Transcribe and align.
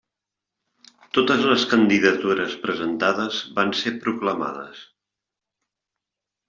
Totes 1.17 1.43
les 1.51 1.65
candidatures 1.75 2.57
presentades 2.65 3.43
van 3.61 3.77
ser 3.83 3.97
proclamades. 4.07 4.85